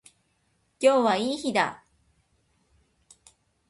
[0.79, 1.85] 今日はいい日だ。